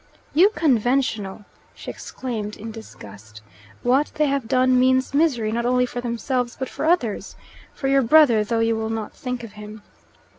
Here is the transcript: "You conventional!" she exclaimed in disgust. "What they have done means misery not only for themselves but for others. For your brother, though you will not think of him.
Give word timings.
"You 0.33 0.49
conventional!" 0.55 1.45
she 1.75 1.91
exclaimed 1.91 2.57
in 2.57 2.71
disgust. 2.71 3.43
"What 3.83 4.11
they 4.15 4.25
have 4.25 4.47
done 4.47 4.79
means 4.79 5.13
misery 5.13 5.51
not 5.51 5.63
only 5.63 5.85
for 5.85 6.01
themselves 6.01 6.55
but 6.57 6.69
for 6.69 6.85
others. 6.85 7.35
For 7.75 7.87
your 7.87 8.01
brother, 8.01 8.43
though 8.43 8.61
you 8.61 8.75
will 8.75 8.89
not 8.89 9.13
think 9.13 9.43
of 9.43 9.51
him. 9.51 9.83